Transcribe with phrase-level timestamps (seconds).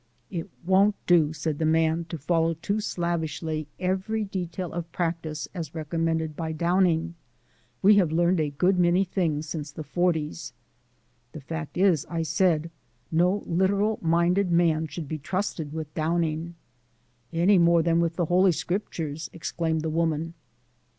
[0.31, 5.75] "It won't do," said the man, "to follow too slavishly every detail of practice as
[5.75, 7.13] recommended by Downing.
[7.83, 10.53] We have learned a good many things since the forties."
[11.33, 12.71] "The fact is," I said,
[13.11, 16.55] "no literal minded man should be trusted with Downing."
[17.31, 20.33] "Any more than with the Holy Scriptures," exclaimed the woman.